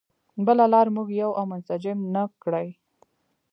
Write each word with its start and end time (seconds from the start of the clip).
بله 0.45 0.65
لار 0.73 0.87
موږ 0.95 1.07
یو 1.21 1.31
او 1.39 1.43
منسجم 1.51 1.97
نه 2.13 2.23
کړي. 2.43 2.67